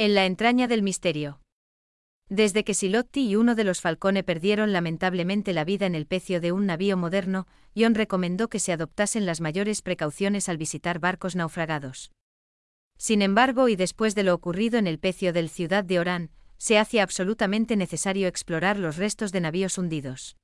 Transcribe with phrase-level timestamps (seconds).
[0.00, 1.40] En la entraña del misterio.
[2.28, 6.40] Desde que Silotti y uno de los Falcone perdieron lamentablemente la vida en el pecio
[6.40, 11.34] de un navío moderno, John recomendó que se adoptasen las mayores precauciones al visitar barcos
[11.34, 12.12] naufragados.
[12.96, 16.78] Sin embargo, y después de lo ocurrido en el pecio del ciudad de Orán, se
[16.78, 20.36] hacía absolutamente necesario explorar los restos de navíos hundidos.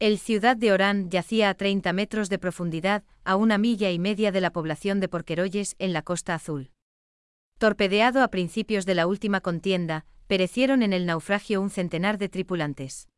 [0.00, 4.32] El ciudad de Orán yacía a 30 metros de profundidad, a una milla y media
[4.32, 6.73] de la población de Porqueroyes, en la Costa Azul.
[7.64, 13.08] Torpedeado a principios de la última contienda, perecieron en el naufragio un centenar de tripulantes.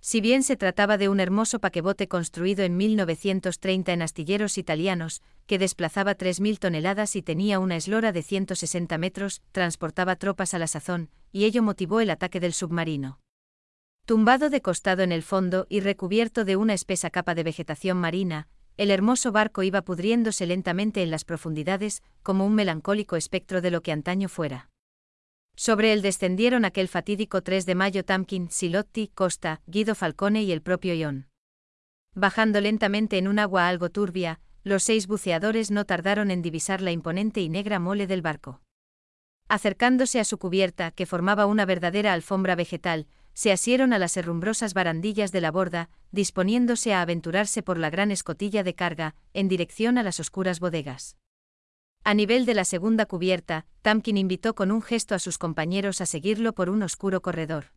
[0.00, 5.60] Si bien se trataba de un hermoso paquebote construido en 1930 en astilleros italianos, que
[5.60, 11.08] desplazaba 3.000 toneladas y tenía una eslora de 160 metros, transportaba tropas a la sazón,
[11.30, 13.20] y ello motivó el ataque del submarino.
[14.04, 18.48] Tumbado de costado en el fondo y recubierto de una espesa capa de vegetación marina,
[18.76, 23.82] el hermoso barco iba pudriéndose lentamente en las profundidades, como un melancólico espectro de lo
[23.82, 24.70] que antaño fuera.
[25.56, 30.62] Sobre él descendieron aquel fatídico 3 de mayo Tamkin, Silotti, Costa, Guido Falcone y el
[30.62, 31.28] propio Ion.
[32.14, 36.90] Bajando lentamente en un agua algo turbia, los seis buceadores no tardaron en divisar la
[36.90, 38.62] imponente y negra mole del barco.
[39.48, 43.06] Acercándose a su cubierta, que formaba una verdadera alfombra vegetal,
[43.40, 48.10] se asieron a las herrumbrosas barandillas de la borda, disponiéndose a aventurarse por la gran
[48.10, 51.16] escotilla de carga, en dirección a las oscuras bodegas.
[52.04, 56.04] A nivel de la segunda cubierta, Tamkin invitó con un gesto a sus compañeros a
[56.04, 57.72] seguirlo por un oscuro corredor.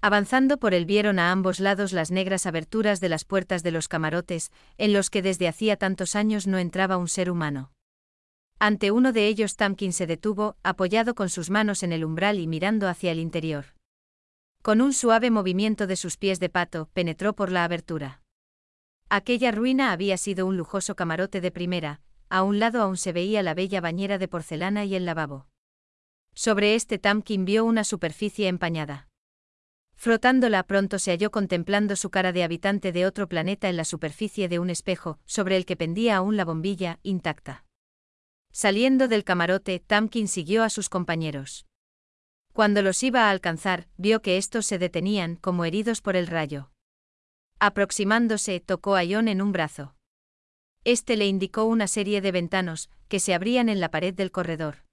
[0.00, 3.86] Avanzando por él vieron a ambos lados las negras aberturas de las puertas de los
[3.86, 7.70] camarotes, en los que desde hacía tantos años no entraba un ser humano.
[8.58, 12.46] Ante uno de ellos Tamkin se detuvo, apoyado con sus manos en el umbral y
[12.46, 13.78] mirando hacia el interior.
[14.62, 18.20] Con un suave movimiento de sus pies de pato, penetró por la abertura.
[19.08, 23.42] Aquella ruina había sido un lujoso camarote de primera, a un lado aún se veía
[23.42, 25.46] la bella bañera de porcelana y el lavabo.
[26.34, 29.08] Sobre este Tamkin vio una superficie empañada.
[29.96, 34.48] Frotándola pronto se halló contemplando su cara de habitante de otro planeta en la superficie
[34.48, 37.64] de un espejo, sobre el que pendía aún la bombilla, intacta.
[38.52, 41.66] Saliendo del camarote, Tamkin siguió a sus compañeros.
[42.52, 46.70] Cuando los iba a alcanzar, vio que estos se detenían como heridos por el rayo.
[47.58, 49.94] Aproximándose, tocó a Ion en un brazo.
[50.84, 54.84] Este le indicó una serie de ventanos, que se abrían en la pared del corredor.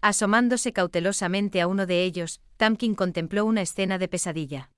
[0.00, 4.70] Asomándose cautelosamente a uno de ellos, Tamkin contempló una escena de pesadilla.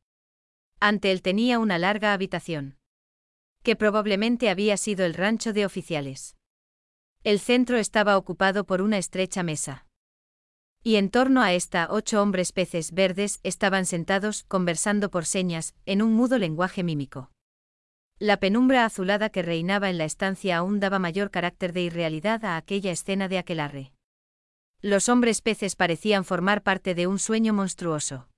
[0.80, 2.78] Ante él tenía una larga habitación.
[3.62, 6.36] Que probablemente había sido el rancho de oficiales.
[7.22, 9.86] El centro estaba ocupado por una estrecha mesa.
[10.84, 16.02] Y en torno a esta ocho hombres peces verdes estaban sentados, conversando por señas, en
[16.02, 17.30] un mudo lenguaje mímico.
[18.18, 22.56] La penumbra azulada que reinaba en la estancia aún daba mayor carácter de irrealidad a
[22.56, 23.92] aquella escena de aquelarre.
[24.80, 28.28] Los hombres peces parecían formar parte de un sueño monstruoso.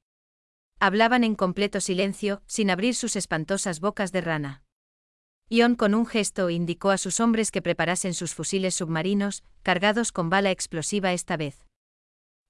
[0.80, 4.62] Hablaban en completo silencio, sin abrir sus espantosas bocas de rana.
[5.48, 10.28] Ion con un gesto indicó a sus hombres que preparasen sus fusiles submarinos, cargados con
[10.28, 11.64] bala explosiva esta vez.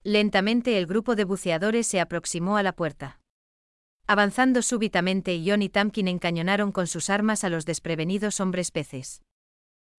[0.06, 3.20] Lentamente el grupo de buceadores se aproximó a la puerta.
[4.06, 9.22] Avanzando súbitamente, John y Tamkin encañonaron con sus armas a los desprevenidos hombres peces.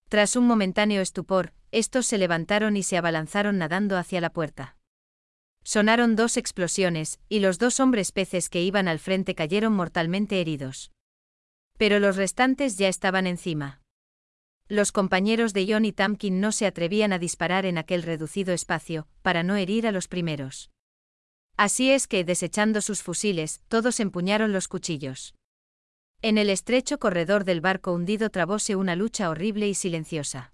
[0.07, 4.77] Tras un momentáneo estupor, estos se levantaron y se abalanzaron nadando hacia la puerta.
[5.63, 10.91] Sonaron dos explosiones, y los dos hombres peces que iban al frente cayeron mortalmente heridos.
[11.79, 13.81] Pero los restantes ya estaban encima.
[14.67, 19.07] Los compañeros de John y Tamkin no se atrevían a disparar en aquel reducido espacio,
[19.21, 20.71] para no herir a los primeros.
[21.55, 25.35] Así es que, desechando sus fusiles, todos empuñaron los cuchillos.
[26.23, 30.51] En el estrecho corredor del barco hundido trabóse una lucha horrible y silenciosa.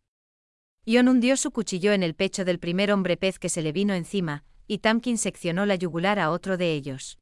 [0.85, 3.93] John hundió su cuchillo en el pecho del primer hombre pez que se le vino
[3.93, 7.17] encima, y Tamkin seccionó la yugular a otro de ellos.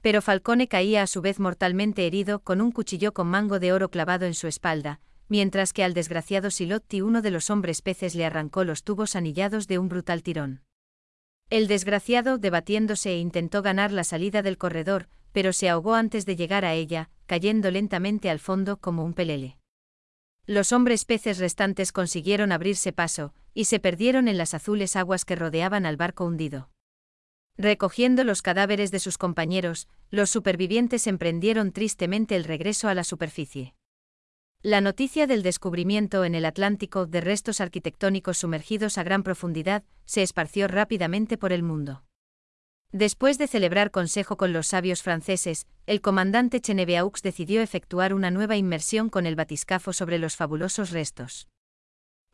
[0.00, 3.90] Pero Falcone caía a su vez mortalmente herido con un cuchillo con mango de oro
[3.90, 8.24] clavado en su espalda, mientras que al desgraciado Silotti uno de los hombres peces le
[8.24, 10.62] arrancó los tubos anillados de un brutal tirón.
[11.50, 16.64] El desgraciado, debatiéndose, intentó ganar la salida del corredor, pero se ahogó antes de llegar
[16.64, 19.56] a ella, cayendo lentamente al fondo como un pelele.
[20.46, 25.36] Los hombres peces restantes consiguieron abrirse paso, y se perdieron en las azules aguas que
[25.36, 26.70] rodeaban al barco hundido.
[27.56, 33.74] Recogiendo los cadáveres de sus compañeros, los supervivientes emprendieron tristemente el regreso a la superficie.
[34.62, 40.24] La noticia del descubrimiento en el Atlántico de restos arquitectónicos sumergidos a gran profundidad se
[40.24, 42.02] esparció rápidamente por el mundo.
[42.90, 48.56] Después de celebrar consejo con los sabios franceses, el comandante Cheneviaux decidió efectuar una nueva
[48.56, 51.46] inmersión con el batiscafo sobre los fabulosos restos.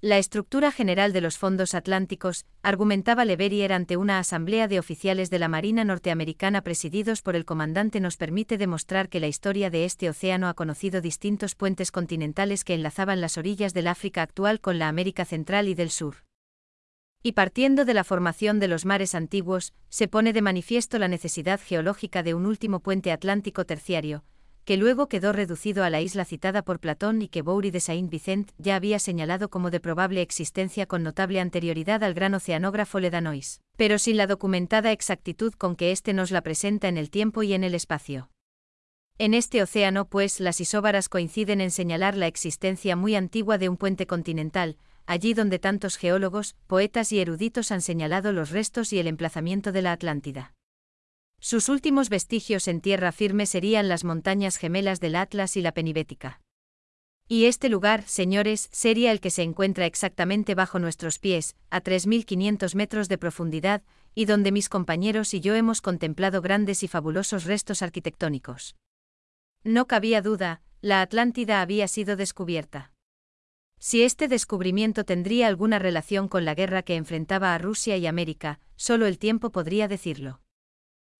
[0.07, 5.39] La estructura general de los fondos atlánticos, argumentaba Leverrier ante una asamblea de oficiales de
[5.39, 10.11] la Marina norteamericana presididos por el comandante, nos permite demostrar que la historia de este
[10.11, 14.89] océano ha conocido distintos puentes continentales que enlazaban las orillas del África actual con la
[14.89, 16.17] América Central y del Sur.
[17.23, 21.59] Y partiendo de la formación de los mares antiguos, se pone de manifiesto la necesidad
[21.65, 24.23] geológica de un último puente atlántico terciario,
[24.65, 28.53] que luego quedó reducido a la isla citada por Platón y que Boury de Saint-Vicent
[28.59, 33.99] ya había señalado como de probable existencia con notable anterioridad al gran oceanógrafo Ledanois, pero
[33.99, 37.65] sin la documentada exactitud con que éste nos la presenta en el tiempo y en
[37.65, 38.31] el espacio.
[39.19, 43.77] En este océano, pues, las isóbaras coinciden en señalar la existencia muy antigua de un
[43.77, 44.77] puente continental,
[45.07, 49.83] allí donde tantos geólogos, poetas y eruditos han señalado los restos y el emplazamiento de
[49.83, 50.55] la Atlántida.
[51.45, 56.41] Sus últimos vestigios en tierra firme serían las montañas gemelas del Atlas y la Penibética.
[57.29, 62.75] Y este lugar, señores, sería el que se encuentra exactamente bajo nuestros pies, a 3.500
[62.77, 63.83] metros de profundidad,
[64.15, 68.75] y donde mis compañeros y yo hemos contemplado grandes y fabulosos restos arquitectónicos.
[69.65, 72.95] No cabía duda, la Atlántida había sido descubierta.
[73.79, 78.61] Si este descubrimiento tendría alguna relación con la guerra que enfrentaba a Rusia y América,
[78.77, 80.41] solo el tiempo podría decirlo.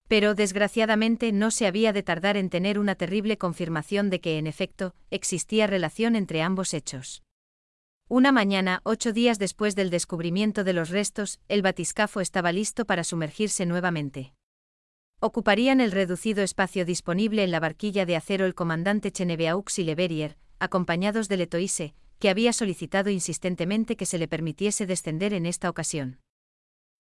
[0.09, 4.47] Pero desgraciadamente no se había de tardar en tener una terrible confirmación de que en
[4.47, 7.23] efecto existía relación entre ambos hechos.
[8.09, 13.03] Una mañana, ocho días después del descubrimiento de los restos, el batiscafo estaba listo para
[13.03, 14.35] sumergirse nuevamente.
[15.21, 20.37] Ocuparían el reducido espacio disponible en la barquilla de acero el comandante Cheneviaux y Leverrier,
[20.59, 26.21] acompañados de Letoise, que había solicitado insistentemente que se le permitiese descender en esta ocasión.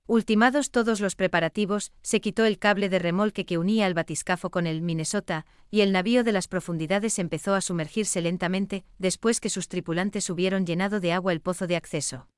[0.06, 4.66] Ultimados todos los preparativos, se quitó el cable de remolque que unía el batiscafo con
[4.66, 9.66] el Minnesota, y el navío de las profundidades empezó a sumergirse lentamente, después que sus
[9.68, 12.28] tripulantes hubieron llenado de agua el pozo de acceso.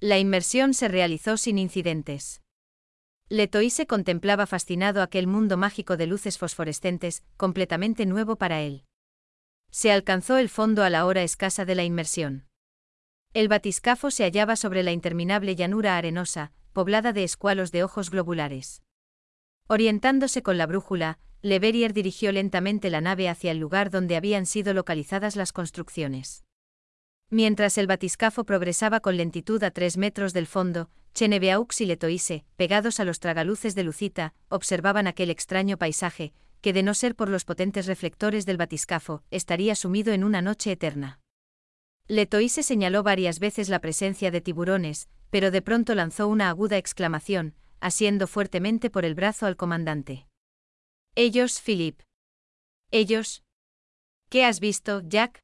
[0.00, 2.40] La inmersión se realizó sin incidentes.
[3.28, 8.84] Letoise contemplaba fascinado aquel mundo mágico de luces fosforescentes, completamente nuevo para él.
[9.70, 12.46] Se alcanzó el fondo a la hora escasa de la inmersión.
[13.34, 18.84] El batiscafo se hallaba sobre la interminable llanura arenosa, poblada de escualos de ojos globulares.
[19.66, 24.72] Orientándose con la brújula, Leverrier dirigió lentamente la nave hacia el lugar donde habían sido
[24.74, 26.44] localizadas las construcciones.
[27.30, 33.00] Mientras el batiscafo progresaba con lentitud a tres metros del fondo, Cheneviaux y Letoise, pegados
[33.00, 37.44] a los tragaluces de Lucita, observaban aquel extraño paisaje, que de no ser por los
[37.44, 41.18] potentes reflectores del batiscafo, estaría sumido en una noche eterna.
[42.06, 47.54] Letoise señaló varias veces la presencia de tiburones, pero de pronto lanzó una aguda exclamación,
[47.80, 50.26] asiendo fuertemente por el brazo al comandante.
[51.14, 52.00] Ellos, Philip.
[52.90, 53.42] Ellos.
[54.30, 55.40] ¿Qué has visto, Jack?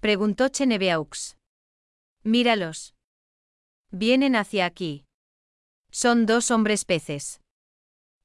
[0.00, 1.36] preguntó Cheneviaux.
[2.24, 2.94] Míralos.
[3.90, 5.04] Vienen hacia aquí.
[5.90, 7.40] Son dos hombres peces.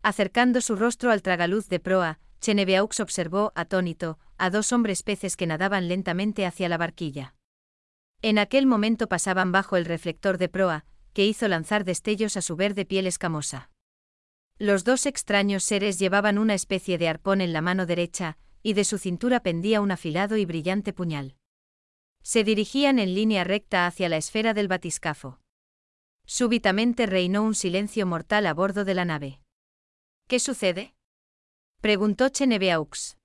[0.01, 5.47] Acercando su rostro al tragaluz de proa, Cheneviaux observó, atónito, a dos hombres peces que
[5.47, 7.36] nadaban lentamente hacia la barquilla.
[8.21, 12.55] En aquel momento pasaban bajo el reflector de proa, que hizo lanzar destellos a su
[12.55, 13.69] verde piel escamosa.
[14.57, 18.83] Los dos extraños seres llevaban una especie de arpón en la mano derecha, y de
[18.83, 21.35] su cintura pendía un afilado y brillante puñal.
[22.23, 25.39] Se dirigían en línea recta hacia la esfera del batiscafo.
[26.25, 29.39] Súbitamente reinó un silencio mortal a bordo de la nave.
[30.27, 30.93] ¿Qué sucede?
[31.81, 33.17] preguntó Cheneviaux.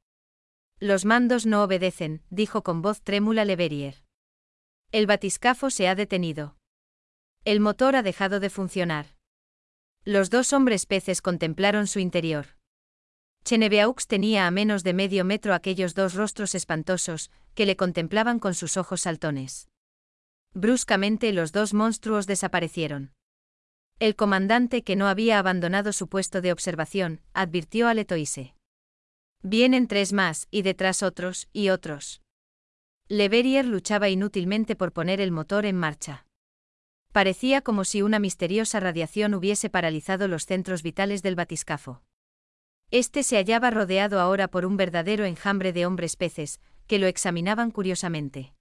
[0.79, 4.05] Los mandos no obedecen, dijo con voz trémula Leverrier.
[4.93, 6.55] El batiscafo se ha detenido.
[7.47, 9.07] El motor ha dejado de funcionar.
[10.05, 12.59] Los dos hombres peces contemplaron su interior.
[13.43, 18.53] Cheneviaux tenía a menos de medio metro aquellos dos rostros espantosos, que le contemplaban con
[18.53, 19.71] sus ojos saltones.
[20.53, 23.15] Bruscamente los dos monstruos desaparecieron.
[23.99, 28.55] El comandante, que no había abandonado su puesto de observación, advirtió a Letoise.
[29.43, 32.22] Vienen tres más, y detrás otros, y otros.
[33.13, 36.25] Leverrier luchaba inútilmente por poner el motor en marcha.
[37.13, 42.01] Parecía como si una misteriosa radiación hubiese paralizado los centros vitales del batiscafo.
[42.91, 47.71] Este se hallaba rodeado ahora por un verdadero enjambre de hombres peces, que lo examinaban
[47.71, 48.55] curiosamente.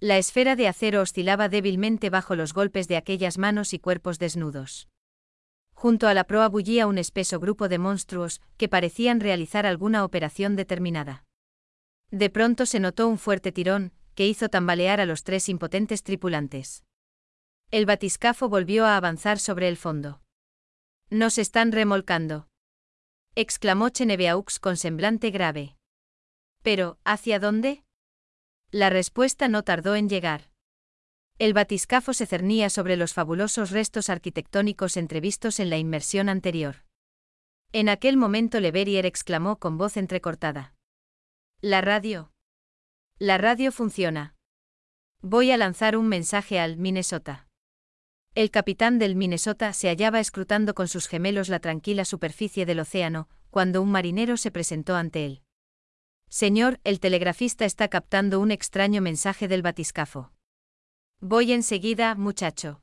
[0.00, 4.88] La esfera de acero oscilaba débilmente bajo los golpes de aquellas manos y cuerpos desnudos.
[5.74, 10.56] Junto a la proa bullía un espeso grupo de monstruos que parecían realizar alguna operación
[10.56, 11.24] determinada.
[12.10, 16.84] De pronto se notó un fuerte tirón, que hizo tambalear a los tres impotentes tripulantes.
[17.70, 20.20] El batiscafo volvió a avanzar sobre el fondo.
[21.08, 22.48] Nos están remolcando.
[23.36, 25.76] exclamó Cheneveaux con semblante grave.
[26.62, 27.84] Pero, ¿hacia dónde?
[28.72, 30.50] La respuesta no tardó en llegar.
[31.38, 36.84] El batiscafo se cernía sobre los fabulosos restos arquitectónicos entrevistos en la inmersión anterior.
[37.72, 40.74] En aquel momento Leverrier exclamó con voz entrecortada.
[41.62, 42.32] La radio.
[43.18, 44.34] La radio funciona.
[45.20, 47.48] Voy a lanzar un mensaje al Minnesota.
[48.34, 53.28] El capitán del Minnesota se hallaba escrutando con sus gemelos la tranquila superficie del océano,
[53.50, 55.42] cuando un marinero se presentó ante él.
[56.30, 60.32] Señor, el telegrafista está captando un extraño mensaje del batiscafo.
[61.20, 62.80] Voy enseguida, muchacho.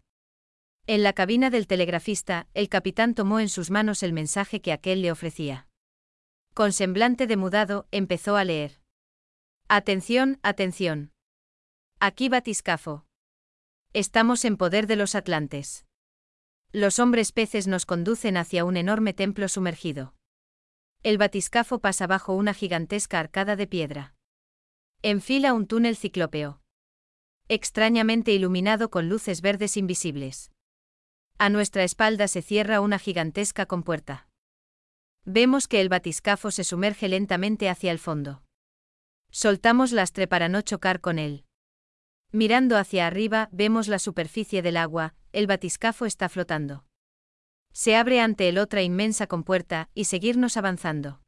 [0.85, 5.01] En la cabina del telegrafista, el capitán tomó en sus manos el mensaje que aquel
[5.01, 5.66] le ofrecía.
[6.57, 8.81] Con semblante demudado, empezó a leer.
[9.67, 11.11] Atención, atención.
[11.99, 13.05] Aquí batiscafo.
[13.93, 15.85] Estamos en poder de los atlantes.
[16.71, 20.15] Los hombres peces nos conducen hacia un enorme templo sumergido.
[21.03, 24.15] El batiscafo pasa bajo una gigantesca arcada de piedra.
[25.03, 26.63] Enfila un túnel ciclópeo.
[27.49, 30.49] Extrañamente iluminado con luces verdes invisibles.
[31.37, 34.27] A nuestra espalda se cierra una gigantesca compuerta.
[35.29, 38.43] Vemos que el batiscafo se sumerge lentamente hacia el fondo.
[39.29, 41.43] Soltamos lastre para no chocar con él.
[42.31, 46.85] Mirando hacia arriba, vemos la superficie del agua, el batiscafo está flotando.
[47.73, 51.19] Se abre ante él otra inmensa compuerta, y seguirnos avanzando.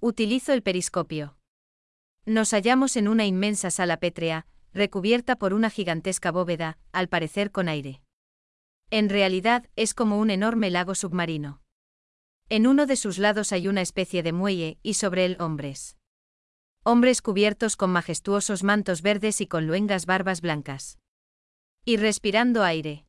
[0.00, 1.36] Utilizo el periscopio.
[2.24, 7.66] Nos hallamos en una inmensa sala pétrea, recubierta por una gigantesca bóveda, al parecer con
[7.66, 8.00] aire.
[8.90, 11.60] En realidad, es como un enorme lago submarino.
[12.50, 15.98] En uno de sus lados hay una especie de muelle, y sobre él hombres.
[16.82, 20.98] Hombres cubiertos con majestuosos mantos verdes y con luengas barbas blancas.
[21.84, 23.04] Y respirando aire.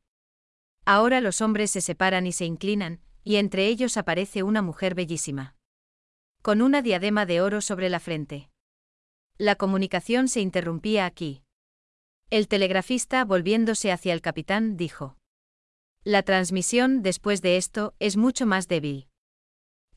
[0.83, 5.55] Ahora los hombres se separan y se inclinan, y entre ellos aparece una mujer bellísima.
[6.41, 8.49] Con una diadema de oro sobre la frente.
[9.37, 11.43] La comunicación se interrumpía aquí.
[12.29, 15.15] El telegrafista, volviéndose hacia el capitán, dijo.
[16.03, 19.07] La transmisión, después de esto, es mucho más débil.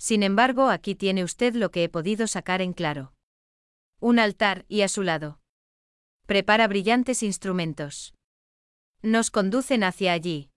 [0.03, 3.15] Sin embargo, aquí tiene usted lo que he podido sacar en claro.
[4.01, 5.39] Un altar y a su lado.
[6.27, 8.13] Prepara brillantes instrumentos.
[9.03, 10.51] Nos conducen hacia allí.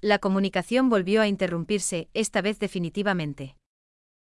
[0.00, 3.56] La comunicación volvió a interrumpirse, esta vez definitivamente.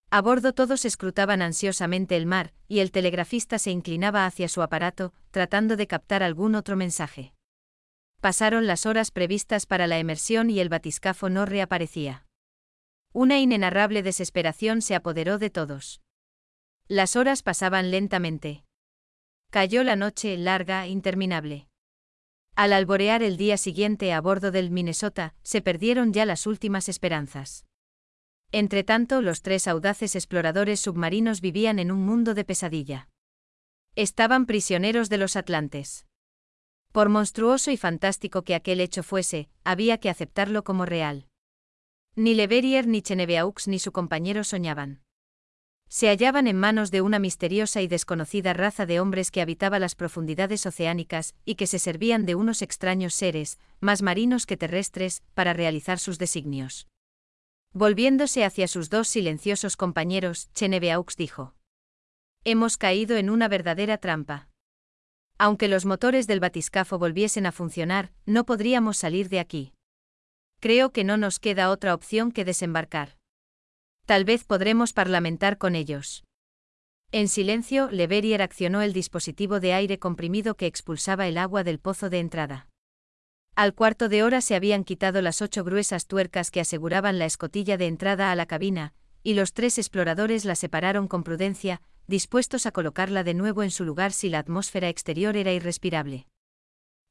[0.10, 5.14] A bordo todos escrutaban ansiosamente el mar, y el telegrafista se inclinaba hacia su aparato,
[5.30, 7.36] tratando de captar algún otro mensaje.
[8.20, 12.26] Pasaron las horas previstas para la emersión y el batiscafo no reaparecía.
[13.14, 16.02] Una inenarrable desesperación se apoderó de todos.
[16.88, 18.66] Las horas pasaban lentamente.
[19.52, 21.68] Cayó la noche larga, interminable.
[22.56, 27.66] Al alborear el día siguiente a bordo del Minnesota, se perdieron ya las últimas esperanzas.
[28.52, 33.10] Entretanto, los tres audaces exploradores submarinos vivían en un mundo de pesadilla.
[33.96, 36.08] Estaban prisioneros de los Atlantes.
[36.92, 41.28] Por monstruoso y fantástico que aquel hecho fuese, había que aceptarlo como real.
[42.16, 45.02] Ni Leverrier ni Cheneveaux ni su compañero soñaban.
[45.90, 49.96] Se hallaban en manos de una misteriosa y desconocida raza de hombres que habitaba las
[49.96, 55.54] profundidades oceánicas y que se servían de unos extraños seres, más marinos que terrestres, para
[55.54, 56.88] realizar sus designios.
[57.74, 61.56] Volviéndose hacia sus dos silenciosos compañeros, Cheneveaux dijo.
[62.44, 64.50] Hemos caído en una verdadera trampa.
[65.40, 69.74] Aunque los motores del batiscafo volviesen a funcionar, no podríamos salir de aquí.
[70.64, 73.18] Creo que no nos queda otra opción que desembarcar.
[74.06, 76.24] Tal vez podremos parlamentar con ellos.
[77.12, 82.10] En silencio, Leverrier accionó el dispositivo de aire comprimido que expulsaba el agua del pozo
[82.10, 82.70] de entrada.
[83.56, 87.76] Al cuarto de hora se habían quitado las ocho gruesas tuercas que aseguraban la escotilla
[87.76, 92.72] de entrada a la cabina, y los tres exploradores la separaron con prudencia, dispuestos a
[92.72, 96.26] colocarla de nuevo en su lugar si la atmósfera exterior era irrespirable.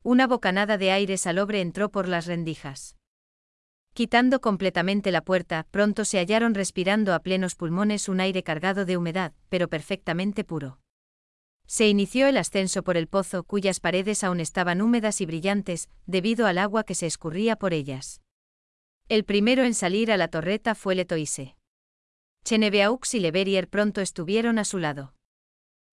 [0.03, 2.97] Una bocanada de aire salobre entró por las rendijas.
[3.95, 8.97] Quitando completamente la puerta, pronto se hallaron respirando a plenos pulmones un aire cargado de
[8.97, 10.79] humedad, pero perfectamente puro.
[11.67, 16.47] Se inició el ascenso por el pozo cuyas paredes aún estaban húmedas y brillantes, debido
[16.47, 18.23] al agua que se escurría por ellas.
[19.09, 21.57] El primero en salir a la torreta fue Letoise.
[22.45, 25.15] Cheneveaux y Leverrier pronto estuvieron a su lado.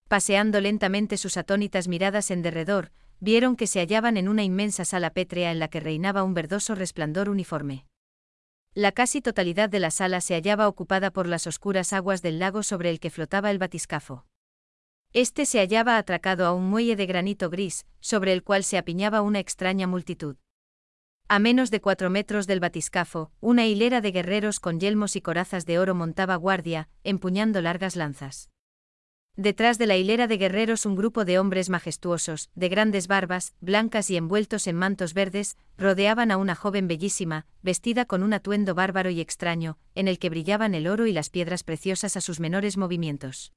[0.07, 5.11] Paseando lentamente sus atónitas miradas en derredor, vieron que se hallaban en una inmensa sala
[5.11, 7.85] pétrea en la que reinaba un verdoso resplandor uniforme.
[8.75, 12.61] La casi totalidad de la sala se hallaba ocupada por las oscuras aguas del lago
[12.61, 14.25] sobre el que flotaba el batiscafo.
[15.11, 19.21] Este se hallaba atracado a un muelle de granito gris, sobre el cual se apiñaba
[19.21, 20.37] una extraña multitud.
[21.27, 25.65] A menos de cuatro metros del batiscafo, una hilera de guerreros con yelmos y corazas
[25.65, 28.49] de oro montaba guardia, empuñando largas lanzas.
[29.41, 34.09] Detrás de la hilera de guerreros un grupo de hombres majestuosos, de grandes barbas, blancas
[34.09, 39.09] y envueltos en mantos verdes, rodeaban a una joven bellísima, vestida con un atuendo bárbaro
[39.11, 42.75] y extraño, en el que brillaban el oro y las piedras preciosas a sus menores
[42.75, 43.53] movimientos.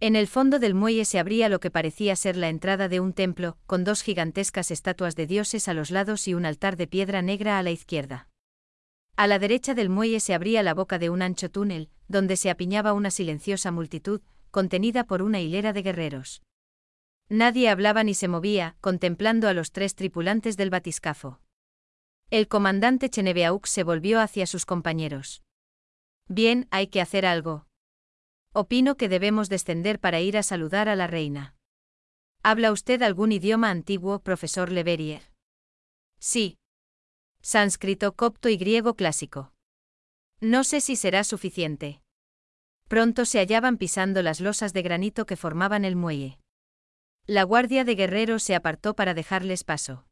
[0.00, 3.14] En el fondo del muelle se abría lo que parecía ser la entrada de un
[3.14, 7.22] templo, con dos gigantescas estatuas de dioses a los lados y un altar de piedra
[7.22, 8.28] negra a la izquierda.
[9.16, 12.50] A la derecha del muelle se abría la boca de un ancho túnel, donde se
[12.50, 16.42] apiñaba una silenciosa multitud, contenida por una hilera de guerreros.
[17.28, 21.40] Nadie hablaba ni se movía, contemplando a los tres tripulantes del batiscafo.
[22.30, 25.42] El comandante Cheneveaux se volvió hacia sus compañeros.
[26.28, 27.66] Bien, hay que hacer algo,
[28.52, 31.54] Opino que debemos descender para ir a saludar a la reina.
[32.42, 35.22] ¿Habla usted algún idioma antiguo, profesor Leverrier?
[36.18, 36.58] Sí.
[37.42, 39.52] Sánscrito, copto y griego clásico.
[40.40, 42.02] No sé si será suficiente.
[42.90, 46.40] Pronto se hallaban pisando las losas de granito que formaban el muelle.
[47.24, 50.06] La guardia de guerreros se apartó para dejarles paso.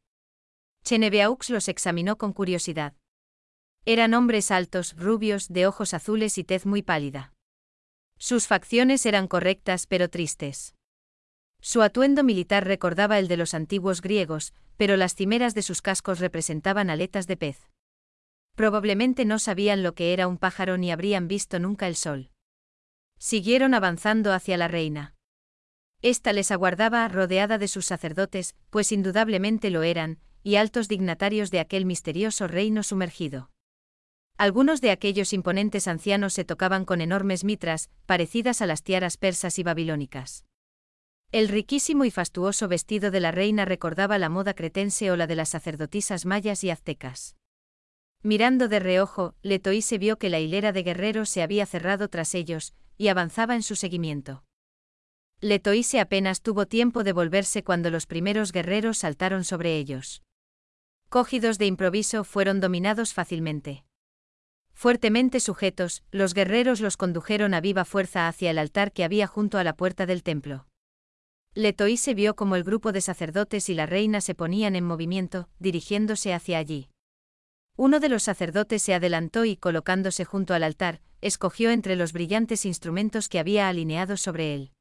[0.85, 2.93] Cheneveaux los examinó con curiosidad.
[3.83, 7.33] Eran hombres altos, rubios, de ojos azules y tez muy pálida.
[8.17, 10.73] Sus facciones eran correctas pero tristes.
[11.59, 16.19] Su atuendo militar recordaba el de los antiguos griegos, pero las cimeras de sus cascos
[16.19, 17.69] representaban aletas de pez.
[18.55, 22.31] Probablemente no sabían lo que era un pájaro ni habrían visto nunca el sol.
[23.19, 25.13] Siguieron avanzando hacia la reina.
[26.01, 31.59] Esta les aguardaba rodeada de sus sacerdotes, pues indudablemente lo eran, y altos dignatarios de
[31.59, 33.51] aquel misterioso reino sumergido.
[34.37, 39.59] Algunos de aquellos imponentes ancianos se tocaban con enormes mitras, parecidas a las tiaras persas
[39.59, 40.45] y babilónicas.
[41.33, 45.35] El riquísimo y fastuoso vestido de la reina recordaba la moda cretense o la de
[45.35, 47.35] las sacerdotisas mayas y aztecas.
[48.23, 52.73] Mirando de reojo, Letoise vio que la hilera de guerreros se había cerrado tras ellos,
[52.99, 54.43] y avanzaba en su seguimiento.
[55.39, 60.21] Letoise apenas tuvo tiempo de volverse cuando los primeros guerreros saltaron sobre ellos.
[61.07, 63.85] Cogidos de improviso fueron dominados fácilmente.
[64.73, 69.57] Fuertemente sujetos, los guerreros los condujeron a viva fuerza hacia el altar que había junto
[69.57, 70.67] a la puerta del templo.
[71.55, 76.33] se vio como el grupo de sacerdotes y la reina se ponían en movimiento, dirigiéndose
[76.33, 76.89] hacia allí.
[77.81, 82.65] Uno de los sacerdotes se adelantó y, colocándose junto al altar, escogió entre los brillantes
[82.65, 84.73] instrumentos que había alineados sobre él.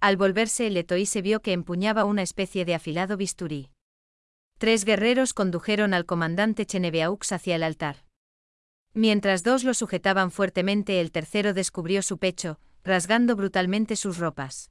[0.00, 0.70] Al volverse,
[1.06, 3.70] se vio que empuñaba una especie de afilado bisturí.
[4.58, 8.04] Tres guerreros condujeron al comandante Cheneveaux hacia el altar.
[8.92, 14.70] Mientras dos lo sujetaban fuertemente, el tercero descubrió su pecho, rasgando brutalmente sus ropas.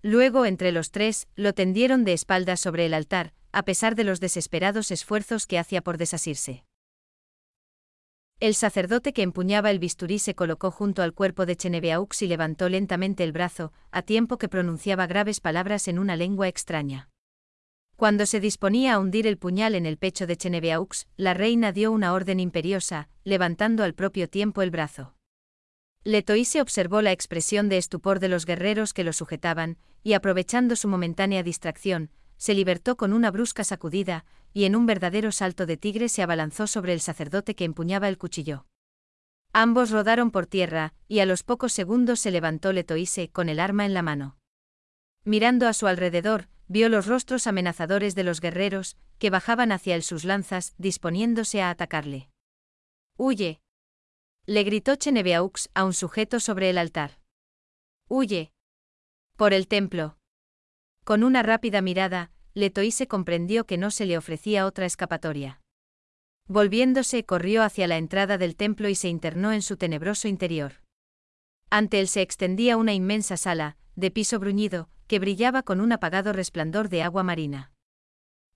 [0.00, 4.20] Luego, entre los tres, lo tendieron de espaldas sobre el altar, a pesar de los
[4.20, 6.64] desesperados esfuerzos que hacía por desasirse.
[8.40, 12.68] El sacerdote que empuñaba el bisturí se colocó junto al cuerpo de Cheneveaux y levantó
[12.68, 17.10] lentamente el brazo, a tiempo que pronunciaba graves palabras en una lengua extraña.
[17.96, 21.92] Cuando se disponía a hundir el puñal en el pecho de Cheneveaux, la reina dio
[21.92, 25.14] una orden imperiosa, levantando al propio tiempo el brazo.
[26.02, 30.88] Letoise observó la expresión de estupor de los guerreros que lo sujetaban, y aprovechando su
[30.88, 36.08] momentánea distracción, se libertó con una brusca sacudida, y en un verdadero salto de tigre
[36.08, 38.66] se abalanzó sobre el sacerdote que empuñaba el cuchillo.
[39.52, 43.86] Ambos rodaron por tierra, y a los pocos segundos se levantó Letoise con el arma
[43.86, 44.36] en la mano.
[45.24, 50.02] Mirando a su alrededor, vio los rostros amenazadores de los guerreros, que bajaban hacia él
[50.02, 52.30] sus lanzas, disponiéndose a atacarle.
[53.16, 53.60] ¡Huye!
[54.46, 57.18] le gritó Cheneveaux a un sujeto sobre el altar.
[58.08, 58.52] ¡Huye!
[59.36, 60.18] Por el templo.
[61.04, 65.60] Con una rápida mirada, Letoise comprendió que no se le ofrecía otra escapatoria.
[66.48, 70.82] Volviéndose, corrió hacia la entrada del templo y se internó en su tenebroso interior.
[71.68, 76.32] Ante él se extendía una inmensa sala, de piso bruñido, que brillaba con un apagado
[76.32, 77.72] resplandor de agua marina.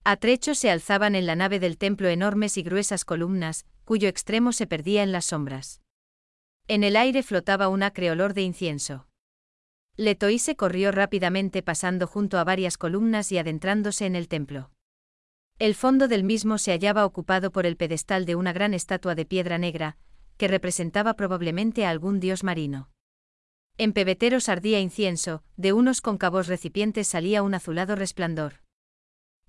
[0.05, 4.53] A trechos se alzaban en la nave del templo enormes y gruesas columnas, cuyo extremo
[4.53, 5.83] se perdía en las sombras.
[6.67, 9.08] En el aire flotaba un acre olor de incienso.
[10.01, 14.71] Letoise corrió rápidamente pasando junto a varias columnas y adentrándose en el templo.
[15.59, 19.27] El fondo del mismo se hallaba ocupado por el pedestal de una gran estatua de
[19.27, 19.97] piedra negra,
[20.37, 22.93] que representaba probablemente a algún dios marino.
[23.77, 28.63] En pebeteros ardía incienso, de unos cóncavos recipientes salía un azulado resplandor.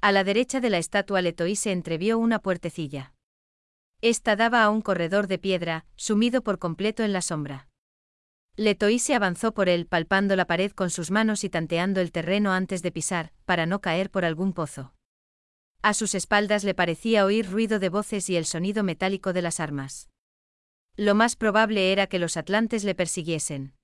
[0.02, 3.14] A la derecha de la estatua Letoise entrevió una puertecilla.
[4.02, 7.69] Esta daba a un corredor de piedra, sumido por completo en la sombra.
[8.60, 12.82] Letoise avanzó por él palpando la pared con sus manos y tanteando el terreno antes
[12.82, 14.94] de pisar, para no caer por algún pozo.
[15.82, 19.62] A sus espaldas le parecía oír ruido de voces y el sonido metálico de las
[19.62, 20.10] armas.
[20.98, 23.76] Lo más probable era que los atlantes le persiguiesen.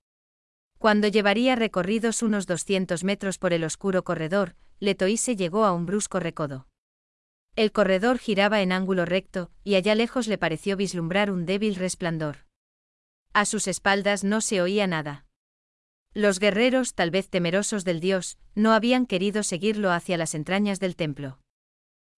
[0.77, 6.19] Cuando llevaría recorridos unos 200 metros por el oscuro corredor, Letoise llegó a un brusco
[6.19, 6.67] recodo.
[7.55, 12.44] El corredor giraba en ángulo recto, y allá lejos le pareció vislumbrar un débil resplandor.
[13.35, 15.25] A sus espaldas no se oía nada.
[16.13, 20.95] Los guerreros, tal vez temerosos del dios, no habían querido seguirlo hacia las entrañas del
[20.95, 21.41] templo.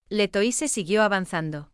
[0.10, 1.72] Letoise siguió avanzando.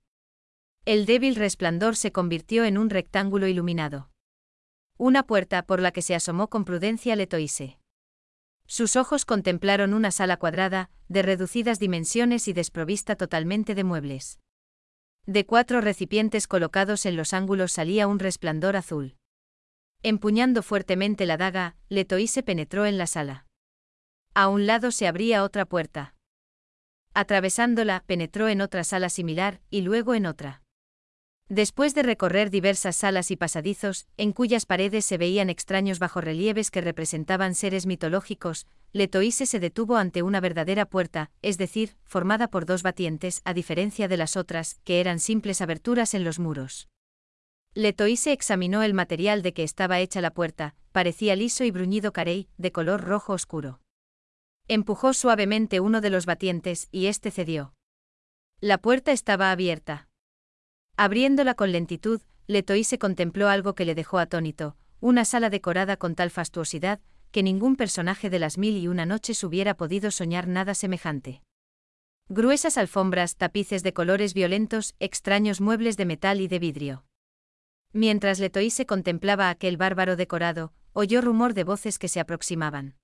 [0.85, 4.09] El débil resplandor se convirtió en un rectángulo iluminado.
[4.97, 7.79] Una puerta por la que se asomó con prudencia Letoise.
[8.65, 14.39] Sus ojos contemplaron una sala cuadrada, de reducidas dimensiones y desprovista totalmente de muebles.
[15.25, 19.17] De cuatro recipientes colocados en los ángulos salía un resplandor azul.
[20.05, 23.45] Empuñando fuertemente la daga, Letoise penetró en la sala.
[24.33, 26.13] A un lado se abría otra puerta.
[27.13, 30.61] Atravesándola, penetró en otra sala similar, y luego en otra.
[31.47, 36.81] Después de recorrer diversas salas y pasadizos, en cuyas paredes se veían extraños bajorrelieves que
[36.81, 42.83] representaban seres mitológicos, Letoise se detuvo ante una verdadera puerta, es decir, formada por dos
[42.83, 46.89] batientes, a diferencia de las otras, que eran simples aberturas en los muros.
[47.75, 52.47] Letoise examinó el material de que estaba hecha la puerta, parecía liso y bruñido carey,
[52.59, 53.81] de color rojo oscuro.
[54.67, 57.73] Empujó suavemente uno de los batientes y éste cedió.
[58.61, 60.07] La puerta estaba abierta.
[60.97, 66.29] Abriéndola con lentitud, Letoise contempló algo que le dejó atónito, una sala decorada con tal
[66.29, 66.99] fastuosidad,
[67.31, 71.41] que ningún personaje de las mil y una noches hubiera podido soñar nada semejante.
[72.29, 77.03] Gruesas alfombras, tapices de colores violentos, extraños muebles de metal y de vidrio.
[77.93, 82.95] Mientras Letoise contemplaba aquel bárbaro decorado, oyó rumor de voces que se aproximaban.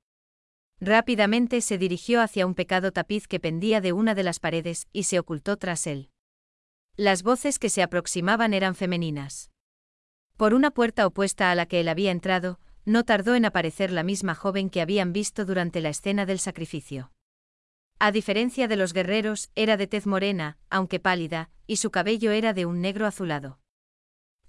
[0.80, 5.04] Rápidamente se dirigió hacia un pecado tapiz que pendía de una de las paredes, y
[5.04, 6.10] se ocultó tras él.
[6.98, 9.52] Las voces que se aproximaban eran femeninas.
[10.38, 14.04] Por una puerta opuesta a la que él había entrado, no tardó en aparecer la
[14.04, 17.12] misma joven que habían visto durante la escena del sacrificio.
[18.00, 22.54] A diferencia de los guerreros, era de tez morena, aunque pálida, y su cabello era
[22.54, 23.59] de un negro azulado.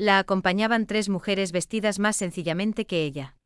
[0.01, 3.37] La acompañaban tres mujeres vestidas más sencillamente que ella.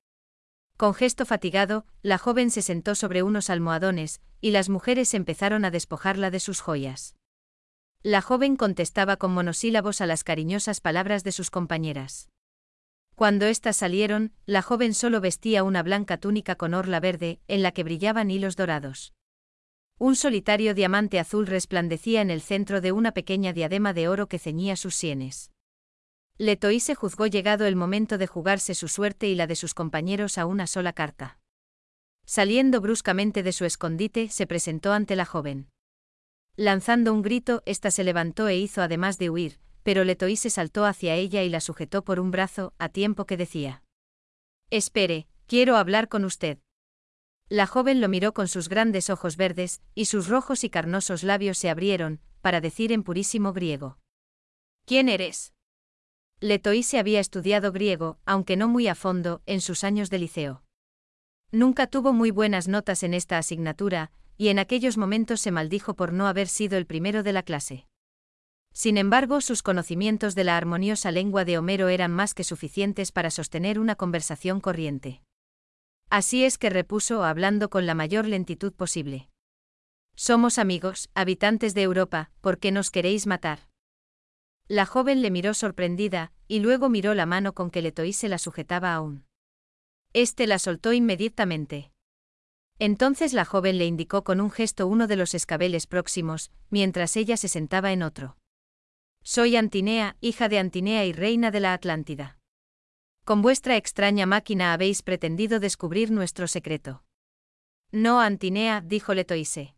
[0.77, 5.73] Con gesto fatigado, la joven se sentó sobre unos almohadones, y las mujeres empezaron a
[5.73, 7.17] despojarla de sus joyas.
[8.05, 12.29] La joven contestaba con monosílabos a las cariñosas palabras de sus compañeras.
[13.17, 17.73] Cuando éstas salieron, la joven solo vestía una blanca túnica con orla verde, en la
[17.73, 19.13] que brillaban hilos dorados.
[19.99, 24.39] Un solitario diamante azul resplandecía en el centro de una pequeña diadema de oro que
[24.39, 25.51] ceñía sus sienes.
[26.37, 30.47] Letoise juzgó llegado el momento de jugarse su suerte y la de sus compañeros a
[30.47, 31.39] una sola carta.
[32.27, 35.69] Saliendo bruscamente de su escondite, se presentó ante la joven.
[36.57, 41.15] Lanzando un grito, ésta se levantó e hizo además de huir, pero Letoise saltó hacia
[41.15, 43.85] ella y la sujetó por un brazo, a tiempo que decía.
[44.71, 46.59] Espere, quiero hablar con usted.
[47.49, 51.59] La joven lo miró con sus grandes ojos verdes, y sus rojos y carnosos labios
[51.59, 53.99] se abrieron, para decir en purísimo griego.
[54.87, 55.54] ¿Quién eres?
[56.45, 60.63] Letoise había estudiado griego, aunque no muy a fondo, en sus años de liceo.
[61.53, 66.13] Nunca tuvo muy buenas notas en esta asignatura, y en aquellos momentos se maldijo por
[66.13, 67.87] no haber sido el primero de la clase.
[68.75, 73.31] Sin embargo, sus conocimientos de la armoniosa lengua de Homero eran más que suficientes para
[73.31, 75.23] sostener una conversación corriente.
[76.11, 79.31] Así es que repuso hablando con la mayor lentitud posible.
[80.15, 83.61] Somos amigos, habitantes de Europa, ¿por qué nos queréis matar?
[84.67, 88.95] La joven le miró sorprendida, y luego miró la mano con que Letoise la sujetaba
[88.95, 89.27] aún.
[90.15, 91.93] Este la soltó inmediatamente.
[92.79, 97.37] Entonces la joven le indicó con un gesto uno de los escabeles próximos, mientras ella
[97.37, 98.39] se sentaba en otro.
[99.23, 102.39] Soy Antinea, hija de Antinea y reina de la Atlántida.
[103.25, 107.05] Con vuestra extraña máquina habéis pretendido descubrir nuestro secreto.
[107.91, 109.75] No, Antinea, dijo Letoise.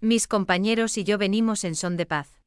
[0.00, 2.41] Mis compañeros y yo venimos en son de paz.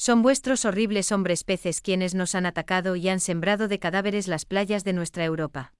[0.00, 4.46] Son vuestros horribles hombres peces quienes nos han atacado y han sembrado de cadáveres las
[4.46, 5.74] playas de nuestra Europa.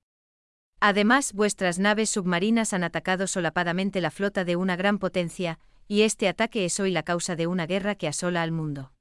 [0.78, 6.28] Además, vuestras naves submarinas han atacado solapadamente la flota de una gran potencia, y este
[6.28, 8.92] ataque es hoy la causa de una guerra que asola al mundo.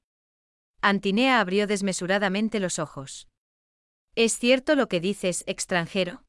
[0.80, 3.28] Antinea abrió desmesuradamente los ojos.
[4.14, 6.24] ¿Es cierto lo que dices, extranjero?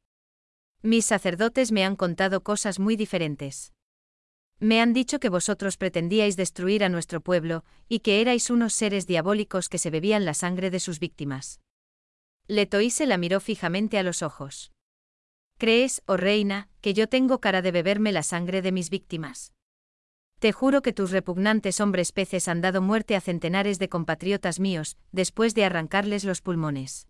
[0.82, 3.72] Mis sacerdotes me han contado cosas muy diferentes.
[4.62, 9.08] Me han dicho que vosotros pretendíais destruir a nuestro pueblo, y que erais unos seres
[9.08, 11.62] diabólicos que se bebían la sangre de sus víctimas.
[12.48, 14.72] Letoise la miró fijamente a los ojos.
[15.58, 19.52] ¿Crees, oh reina, que yo tengo cara de beberme la sangre de mis víctimas?
[20.38, 24.96] Te juro que tus repugnantes hombres peces han dado muerte a centenares de compatriotas míos,
[25.12, 27.08] después de arrancarles los pulmones.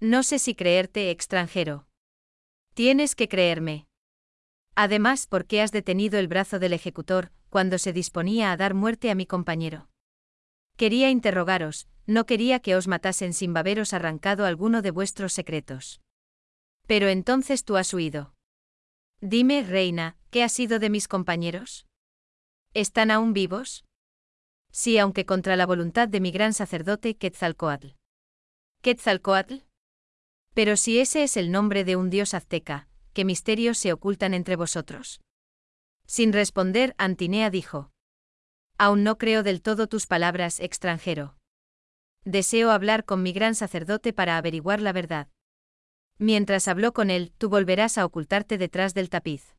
[0.00, 1.86] No sé si creerte extranjero.
[2.74, 3.85] Tienes que creerme.
[4.76, 9.10] Además, ¿por qué has detenido el brazo del ejecutor cuando se disponía a dar muerte
[9.10, 9.88] a mi compañero?
[10.76, 16.02] Quería interrogaros, no quería que os matasen sin haberos arrancado alguno de vuestros secretos.
[16.86, 18.34] Pero entonces tú has huido.
[19.22, 21.86] Dime, reina, ¿qué ha sido de mis compañeros?
[22.74, 23.86] ¿Están aún vivos?
[24.70, 27.94] Sí, aunque contra la voluntad de mi gran sacerdote Quetzalcoatl.
[28.82, 29.54] ¿Quetzalcoatl?
[30.52, 34.56] Pero si ese es el nombre de un dios azteca, ¿qué misterios se ocultan entre
[34.56, 35.22] vosotros?
[36.06, 37.90] Sin responder, Antinea dijo.
[38.76, 41.34] Aún no creo del todo tus palabras, extranjero.
[42.26, 45.28] Deseo hablar con mi gran sacerdote para averiguar la verdad.
[46.18, 49.56] Mientras habló con él, tú volverás a ocultarte detrás del tapiz.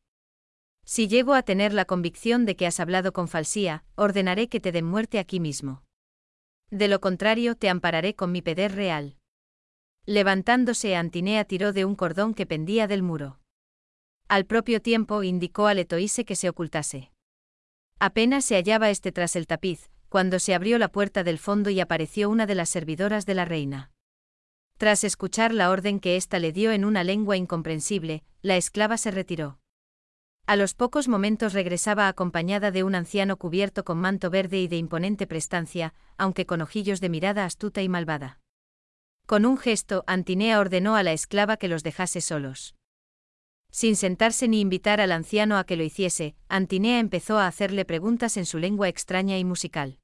[0.84, 4.70] Si llego a tener la convicción de que has hablado con falsía, ordenaré que te
[4.70, 5.82] den muerte aquí mismo.
[6.70, 9.16] De lo contrario, te ampararé con mi poder real.
[10.06, 13.40] Levantándose, Antinea tiró de un cordón que pendía del muro.
[14.28, 17.10] Al propio tiempo indicó a Letoise que se ocultase.
[17.98, 21.80] Apenas se hallaba este tras el tapiz, cuando se abrió la puerta del fondo y
[21.80, 23.90] apareció una de las servidoras de la reina.
[24.76, 29.10] Tras escuchar la orden que ésta le dio en una lengua incomprensible, la esclava se
[29.10, 29.60] retiró.
[30.46, 34.76] A los pocos momentos regresaba acompañada de un anciano cubierto con manto verde y de
[34.76, 38.40] imponente prestancia, aunque con ojillos de mirada astuta y malvada.
[39.24, 42.77] Con un gesto, Antinea ordenó a la esclava que los dejase solos.
[43.70, 48.36] Sin sentarse ni invitar al anciano a que lo hiciese, Antinea empezó a hacerle preguntas
[48.36, 49.98] en su lengua extraña y musical.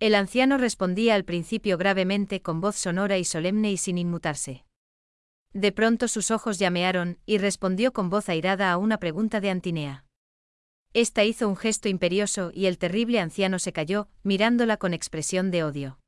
[0.00, 4.64] El anciano respondía al principio gravemente con voz sonora y solemne y sin inmutarse.
[5.52, 10.04] De pronto sus ojos llamearon, y respondió con voz airada a una pregunta de Antinea.
[10.94, 15.62] Esta hizo un gesto imperioso y el terrible anciano se calló, mirándola con expresión de
[15.62, 15.98] odio.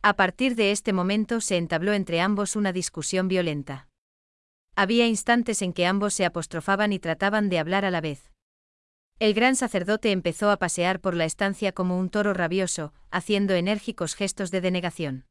[0.00, 3.87] A partir de este momento se entabló entre ambos una discusión violenta.
[4.78, 8.30] Había instantes en que ambos se apostrofaban y trataban de hablar a la vez.
[9.18, 14.14] El gran sacerdote empezó a pasear por la estancia como un toro rabioso, haciendo enérgicos
[14.14, 15.24] gestos de denegación.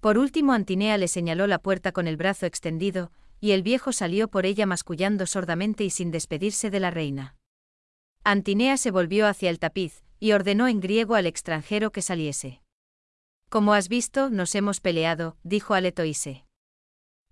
[0.00, 4.26] Por último Antinea le señaló la puerta con el brazo extendido, y el viejo salió
[4.26, 7.36] por ella mascullando sordamente y sin despedirse de la reina.
[8.24, 12.62] Antinea se volvió hacia el tapiz, y ordenó en griego al extranjero que saliese.
[13.48, 16.45] Como has visto, nos hemos peleado, dijo a Letoise.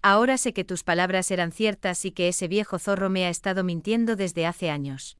[0.07, 3.64] Ahora sé que tus palabras eran ciertas y que ese viejo zorro me ha estado
[3.64, 5.17] mintiendo desde hace años.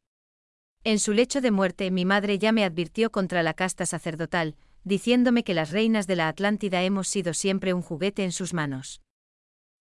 [0.83, 5.43] En su lecho de muerte mi madre ya me advirtió contra la casta sacerdotal, diciéndome
[5.43, 9.01] que las reinas de la Atlántida hemos sido siempre un juguete en sus manos.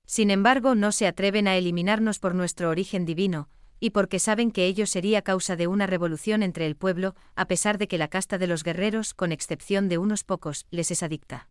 [0.07, 3.49] Sin embargo, no se atreven a eliminarnos por nuestro origen divino,
[3.81, 7.77] y porque saben que ello sería causa de una revolución entre el pueblo, a pesar
[7.77, 11.49] de que la casta de los guerreros, con excepción de unos pocos, les es adicta.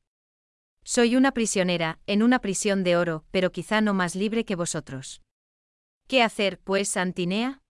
[0.85, 5.23] Soy una prisionera, en una prisión de oro, pero quizá no más libre que vosotros.
[6.09, 7.63] ¿Qué hacer, pues, Antinea?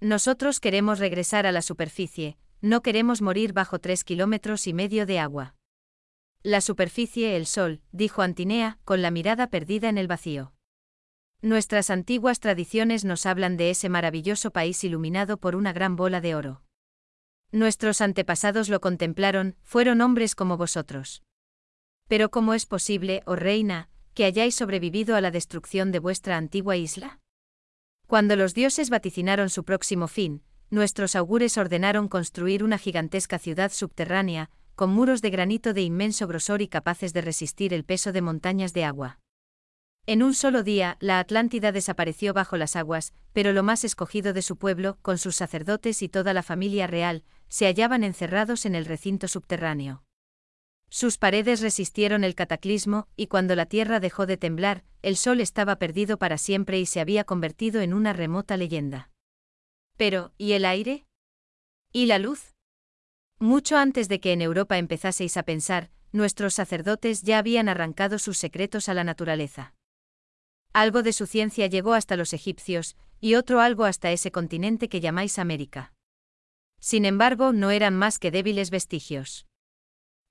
[0.00, 5.20] Nosotros queremos regresar a la superficie, no queremos morir bajo tres kilómetros y medio de
[5.20, 5.54] agua.
[6.42, 10.52] La superficie, el sol, dijo Antinea, con la mirada perdida en el vacío.
[11.40, 16.34] Nuestras antiguas tradiciones nos hablan de ese maravilloso país iluminado por una gran bola de
[16.34, 16.62] oro.
[17.52, 21.22] Nuestros antepasados lo contemplaron, fueron hombres como vosotros.
[22.08, 26.76] Pero ¿cómo es posible, oh reina, que hayáis sobrevivido a la destrucción de vuestra antigua
[26.76, 27.20] isla?
[28.06, 34.50] Cuando los dioses vaticinaron su próximo fin, nuestros augures ordenaron construir una gigantesca ciudad subterránea,
[34.74, 38.72] con muros de granito de inmenso grosor y capaces de resistir el peso de montañas
[38.72, 39.20] de agua.
[40.06, 44.42] En un solo día, la Atlántida desapareció bajo las aguas, pero lo más escogido de
[44.42, 48.84] su pueblo, con sus sacerdotes y toda la familia real, se hallaban encerrados en el
[48.84, 50.02] recinto subterráneo.
[50.94, 55.74] Sus paredes resistieron el cataclismo, y cuando la tierra dejó de temblar, el sol estaba
[55.74, 59.10] perdido para siempre y se había convertido en una remota leyenda.
[59.96, 61.04] Pero, ¿y el aire?
[61.92, 62.54] ¿Y la luz?
[63.40, 68.38] Mucho antes de que en Europa empezaseis a pensar, nuestros sacerdotes ya habían arrancado sus
[68.38, 69.74] secretos a la naturaleza.
[70.72, 75.00] Algo de su ciencia llegó hasta los egipcios, y otro algo hasta ese continente que
[75.00, 75.92] llamáis América.
[76.78, 79.44] Sin embargo, no eran más que débiles vestigios.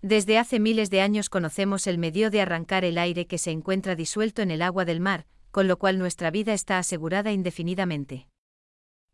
[0.04, 3.96] Desde hace miles de años conocemos el medio de arrancar el aire que se encuentra
[3.96, 8.28] disuelto en el agua del mar, con lo cual nuestra vida está asegurada indefinidamente.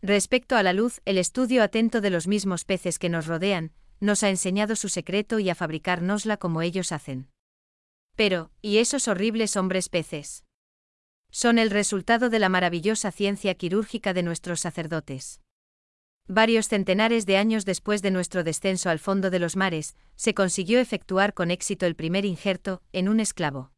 [0.01, 4.23] Respecto a la luz, el estudio atento de los mismos peces que nos rodean, nos
[4.23, 7.29] ha enseñado su secreto y a fabricárnosla como ellos hacen.
[8.15, 10.43] Pero, ¿y esos horribles hombres peces?
[11.29, 15.39] Son el resultado de la maravillosa ciencia quirúrgica de nuestros sacerdotes.
[16.31, 20.79] Varios centenares de años después de nuestro descenso al fondo de los mares, se consiguió
[20.79, 23.71] efectuar con éxito el primer injerto, en un esclavo.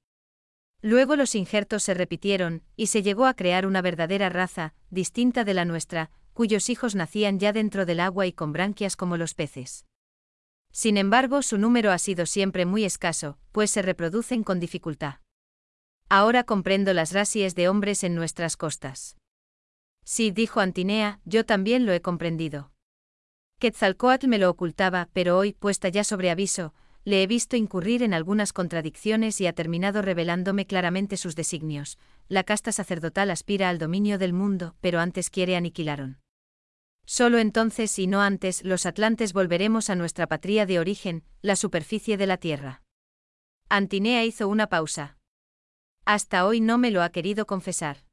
[0.82, 5.54] Luego los injertos se repitieron, y se llegó a crear una verdadera raza, distinta de
[5.54, 9.86] la nuestra, cuyos hijos nacían ya dentro del agua y con branquias como los peces.
[10.74, 15.20] Sin embargo, su número ha sido siempre muy escaso, pues se reproducen con dificultad.
[16.10, 19.16] Ahora comprendo las rasies de hombres en nuestras costas.
[20.14, 22.74] Sí, dijo Antinea, yo también lo he comprendido.
[23.60, 26.74] Quetzalcoatl me lo ocultaba, pero hoy, puesta ya sobre aviso,
[27.06, 31.98] le he visto incurrir en algunas contradicciones y ha terminado revelándome claramente sus designios.
[32.28, 36.20] La casta sacerdotal aspira al dominio del mundo, pero antes quiere aniquilaron.
[37.06, 42.18] Solo entonces y no antes los atlantes volveremos a nuestra patria de origen, la superficie
[42.18, 42.84] de la Tierra.
[43.70, 45.18] Antinea hizo una pausa.
[46.04, 48.11] Hasta hoy no me lo ha querido confesar.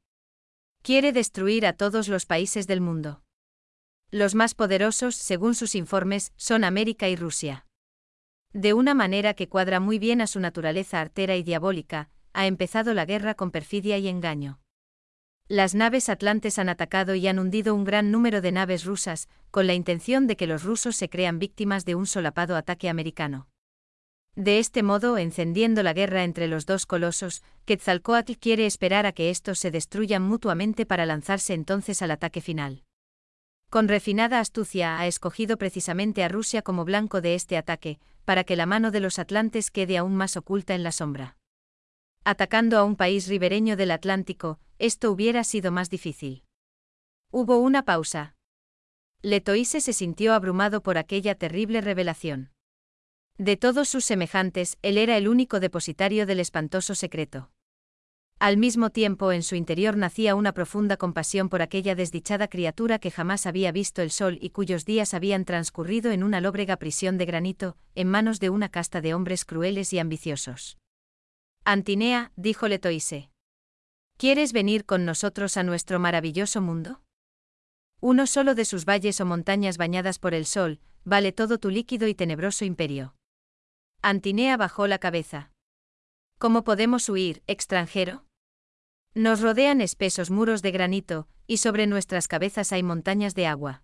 [0.81, 3.21] Quiere destruir a todos los países del mundo.
[4.11, 7.65] Los más poderosos, según sus informes, son América y Rusia.
[8.53, 12.93] De una manera que cuadra muy bien a su naturaleza artera y diabólica, ha empezado
[12.93, 14.59] la guerra con perfidia y engaño.
[15.47, 19.67] Las naves atlantes han atacado y han hundido un gran número de naves rusas, con
[19.67, 23.47] la intención de que los rusos se crean víctimas de un solapado ataque americano.
[24.35, 29.29] De este modo, encendiendo la guerra entre los dos colosos, Quetzalcoatl quiere esperar a que
[29.29, 32.83] estos se destruyan mutuamente para lanzarse entonces al ataque final.
[33.69, 38.55] Con refinada astucia ha escogido precisamente a Rusia como blanco de este ataque, para que
[38.55, 41.37] la mano de los atlantes quede aún más oculta en la sombra.
[42.23, 46.43] Atacando a un país ribereño del Atlántico, esto hubiera sido más difícil.
[47.31, 48.35] Hubo una pausa.
[49.21, 52.51] Letoise se sintió abrumado por aquella terrible revelación.
[53.39, 57.51] De todos sus semejantes, él era el único depositario del espantoso secreto.
[58.37, 63.11] Al mismo tiempo en su interior nacía una profunda compasión por aquella desdichada criatura que
[63.11, 67.25] jamás había visto el sol y cuyos días habían transcurrido en una lóbrega prisión de
[67.25, 70.77] granito, en manos de una casta de hombres crueles y ambiciosos.
[71.63, 73.29] Antinea, dijo Letoise.
[74.17, 77.03] ¿Quieres venir con nosotros a nuestro maravilloso mundo?
[78.01, 82.05] Uno solo de sus valles o montañas bañadas por el sol, vale todo tu líquido
[82.09, 83.15] y tenebroso imperio.
[84.01, 85.51] Antinea bajó la cabeza.
[86.37, 88.25] ¿Cómo podemos huir, extranjero?
[89.13, 93.83] Nos rodean espesos muros de granito, y sobre nuestras cabezas hay montañas de agua.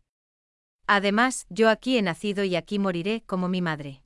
[0.87, 4.03] Además, yo aquí he nacido y aquí moriré como mi madre.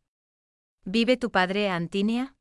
[0.84, 2.36] ¿Vive tu padre, Antinia?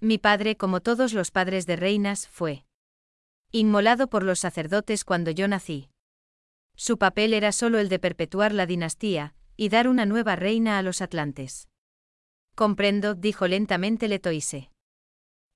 [0.00, 2.64] Mi padre, como todos los padres de reinas, fue
[3.50, 5.90] inmolado por los sacerdotes cuando yo nací.
[6.74, 10.82] Su papel era solo el de perpetuar la dinastía, y dar una nueva reina a
[10.82, 11.67] los atlantes.
[12.58, 14.72] Comprendo, dijo lentamente Letoise.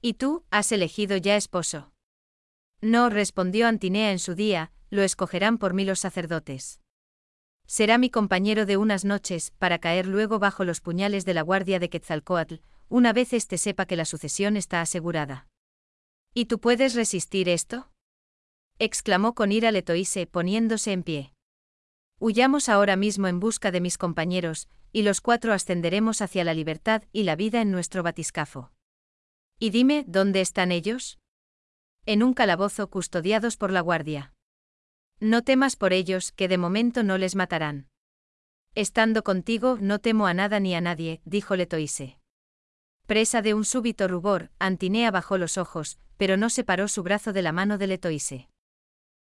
[0.01, 1.91] ¿Y tú, has elegido ya esposo?
[2.81, 6.81] No, respondió Antinea en su día, lo escogerán por mí los sacerdotes.
[7.67, 11.81] Será mi compañero de unas noches, para caer luego bajo los puñales de la guardia
[11.81, 15.49] de Quetzalcoatl, una vez éste sepa que la sucesión está asegurada.
[16.35, 17.91] ¿Y tú puedes resistir esto?
[18.79, 21.33] exclamó con ira Letoise, poniéndose en pie.
[22.21, 27.03] Huyamos ahora mismo en busca de mis compañeros, y los cuatro ascenderemos hacia la libertad
[27.13, 28.71] y la vida en nuestro batiscafo.
[29.59, 31.19] Y dime, ¿dónde están ellos?
[32.05, 34.33] en un calabozo custodiados por la guardia.
[35.21, 37.87] No temas por ellos, que de momento no les matarán.
[38.75, 42.19] Estando contigo, no temo a nada ni a nadie, dijo Letoise.
[43.07, 47.43] Presa de un súbito rubor, Antinea bajó los ojos, pero no separó su brazo de
[47.43, 48.49] la mano de Letoise.